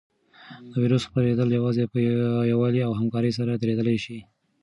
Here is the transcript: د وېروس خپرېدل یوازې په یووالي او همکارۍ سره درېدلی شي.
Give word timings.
د 0.71 0.73
وېروس 0.81 1.03
خپرېدل 1.09 1.49
یوازې 1.57 1.83
په 1.91 1.97
یووالي 2.51 2.81
او 2.87 2.91
همکارۍ 2.99 3.31
سره 3.39 3.51
درېدلی 3.61 3.97
شي. 4.03 4.19